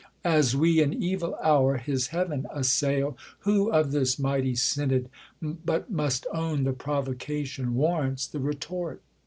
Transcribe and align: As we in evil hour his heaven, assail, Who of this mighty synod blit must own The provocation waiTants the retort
As 0.25 0.55
we 0.55 0.81
in 0.81 0.93
evil 0.95 1.35
hour 1.43 1.77
his 1.77 2.07
heaven, 2.07 2.47
assail, 2.51 3.15
Who 3.41 3.69
of 3.71 3.91
this 3.91 4.17
mighty 4.17 4.55
synod 4.55 5.11
blit 5.43 5.91
must 5.91 6.25
own 6.33 6.63
The 6.63 6.73
provocation 6.73 7.75
waiTants 7.75 8.31
the 8.31 8.39
retort 8.39 9.03